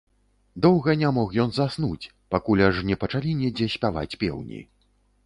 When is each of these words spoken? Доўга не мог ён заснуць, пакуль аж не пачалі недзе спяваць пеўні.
Доўга 0.65 0.93
не 1.01 1.11
мог 1.17 1.35
ён 1.43 1.53
заснуць, 1.57 2.09
пакуль 2.37 2.63
аж 2.69 2.79
не 2.89 2.97
пачалі 3.05 3.35
недзе 3.43 3.67
спяваць 3.75 4.17
пеўні. 4.25 4.65